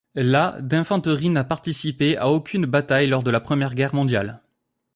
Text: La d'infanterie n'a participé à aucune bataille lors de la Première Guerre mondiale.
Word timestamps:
La 0.15 0.59
d'infanterie 0.61 1.29
n'a 1.29 1.43
participé 1.43 2.17
à 2.17 2.29
aucune 2.29 2.65
bataille 2.65 3.05
lors 3.05 3.21
de 3.21 3.29
la 3.29 3.39
Première 3.39 3.75
Guerre 3.75 3.93
mondiale. 3.93 4.41